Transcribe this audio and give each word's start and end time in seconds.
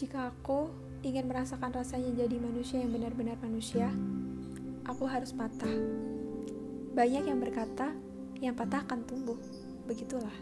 Jika 0.00 0.32
aku 0.32 0.72
ingin 1.04 1.28
merasakan 1.28 1.76
rasanya 1.76 2.24
jadi 2.24 2.40
manusia 2.40 2.80
yang 2.80 2.88
benar-benar 2.88 3.36
manusia, 3.44 3.92
aku 4.88 5.04
harus 5.04 5.28
patah. 5.36 5.76
Banyak 6.96 7.28
yang 7.28 7.36
berkata, 7.36 7.92
yang 8.40 8.56
patah 8.56 8.80
akan 8.80 9.04
tumbuh. 9.04 9.36
Begitulah. 9.84 10.32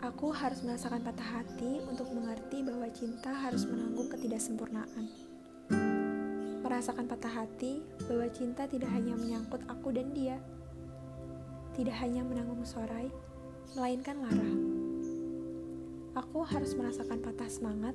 Aku 0.00 0.32
harus 0.32 0.64
merasakan 0.64 1.04
patah 1.04 1.28
hati 1.28 1.84
untuk 1.84 2.08
mengerti 2.08 2.64
bahwa 2.64 2.88
cinta 2.88 3.36
harus 3.36 3.68
menanggung 3.68 4.08
ketidaksempurnaan. 4.08 5.04
Merasakan 6.64 7.04
patah 7.12 7.44
hati 7.44 7.84
bahwa 8.08 8.32
cinta 8.32 8.64
tidak 8.64 8.96
hanya 8.96 9.12
menyangkut 9.12 9.60
aku 9.68 9.92
dan 9.92 10.16
dia, 10.16 10.40
tidak 11.76 12.00
hanya 12.00 12.24
menanggung 12.24 12.64
sorai, 12.64 13.12
melainkan 13.76 14.24
lara. 14.24 14.85
Aku 16.16 16.48
harus 16.48 16.72
merasakan 16.72 17.20
patah 17.20 17.44
semangat 17.44 17.92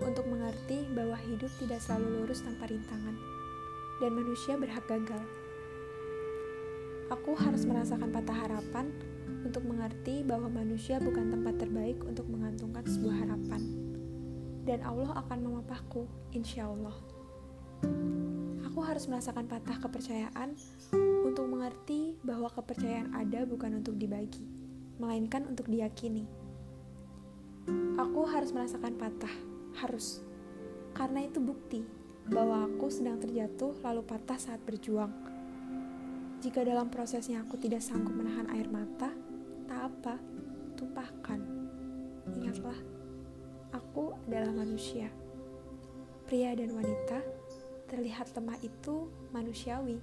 untuk 0.00 0.24
mengerti 0.24 0.88
bahwa 0.96 1.20
hidup 1.20 1.52
tidak 1.60 1.84
selalu 1.84 2.24
lurus 2.24 2.40
tanpa 2.40 2.64
rintangan, 2.64 3.12
dan 4.00 4.10
manusia 4.16 4.56
berhak 4.56 4.80
gagal. 4.88 5.20
Aku 7.12 7.36
harus 7.36 7.68
merasakan 7.68 8.08
patah 8.08 8.40
harapan 8.40 8.88
untuk 9.44 9.68
mengerti 9.68 10.24
bahwa 10.24 10.48
manusia 10.48 10.96
bukan 10.96 11.28
tempat 11.28 11.60
terbaik 11.60 12.00
untuk 12.08 12.24
mengantungkan 12.24 12.88
sebuah 12.88 13.28
harapan, 13.28 13.60
dan 14.64 14.80
Allah 14.80 15.20
akan 15.20 15.38
memapahku, 15.44 16.08
insya 16.32 16.64
Allah. 16.72 16.96
Aku 18.64 18.80
harus 18.80 19.04
merasakan 19.12 19.44
patah 19.44 19.76
kepercayaan 19.84 20.56
untuk 21.20 21.44
mengerti 21.52 22.16
bahwa 22.24 22.48
kepercayaan 22.48 23.12
ada 23.12 23.44
bukan 23.44 23.84
untuk 23.84 24.00
dibagi, 24.00 24.48
melainkan 24.96 25.44
untuk 25.44 25.68
diyakini. 25.68 26.45
Aku 27.98 28.22
harus 28.28 28.54
merasakan 28.54 28.94
patah, 28.94 29.32
harus. 29.82 30.22
Karena 30.94 31.26
itu 31.26 31.42
bukti 31.42 31.82
bahwa 32.26 32.66
aku 32.66 32.90
sedang 32.90 33.18
terjatuh 33.18 33.74
lalu 33.82 34.02
patah 34.06 34.38
saat 34.38 34.62
berjuang. 34.62 35.10
Jika 36.42 36.62
dalam 36.62 36.88
prosesnya 36.92 37.42
aku 37.42 37.58
tidak 37.58 37.82
sanggup 37.82 38.14
menahan 38.14 38.46
air 38.54 38.70
mata, 38.70 39.10
tak 39.66 39.80
apa, 39.90 40.14
tumpahkan. 40.78 41.40
Ingatlah, 42.38 42.78
aku 43.74 44.14
adalah 44.26 44.54
manusia. 44.54 45.10
Pria 46.26 46.54
dan 46.54 46.74
wanita 46.74 47.22
terlihat 47.86 48.34
lemah 48.34 48.58
itu 48.62 49.06
manusiawi 49.30 50.02